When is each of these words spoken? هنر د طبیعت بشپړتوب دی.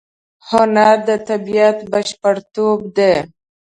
هنر 0.49 0.95
د 1.07 1.09
طبیعت 1.27 1.77
بشپړتوب 1.91 2.79
دی. 2.97 3.13